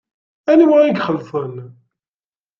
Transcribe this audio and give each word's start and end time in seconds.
Anwa 0.51 0.77
i 0.83 0.87
ixelṣen? 0.91 1.55